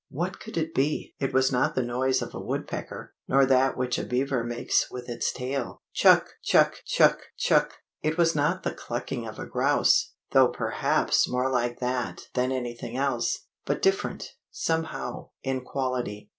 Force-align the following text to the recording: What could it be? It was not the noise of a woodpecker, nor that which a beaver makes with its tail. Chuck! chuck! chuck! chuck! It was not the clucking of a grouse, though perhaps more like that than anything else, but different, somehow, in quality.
What 0.09 0.39
could 0.39 0.57
it 0.57 0.73
be? 0.73 1.13
It 1.19 1.31
was 1.31 1.51
not 1.51 1.75
the 1.75 1.83
noise 1.83 2.23
of 2.23 2.33
a 2.33 2.39
woodpecker, 2.41 3.13
nor 3.27 3.45
that 3.45 3.77
which 3.77 3.99
a 3.99 4.03
beaver 4.03 4.43
makes 4.43 4.89
with 4.89 5.07
its 5.07 5.31
tail. 5.31 5.83
Chuck! 5.93 6.27
chuck! 6.41 6.77
chuck! 6.87 7.19
chuck! 7.37 7.75
It 8.01 8.17
was 8.17 8.33
not 8.35 8.63
the 8.63 8.73
clucking 8.73 9.27
of 9.27 9.37
a 9.37 9.45
grouse, 9.45 10.13
though 10.31 10.47
perhaps 10.47 11.29
more 11.29 11.51
like 11.51 11.79
that 11.81 12.29
than 12.33 12.51
anything 12.51 12.97
else, 12.97 13.45
but 13.63 13.79
different, 13.79 14.29
somehow, 14.49 15.29
in 15.43 15.61
quality. 15.63 16.29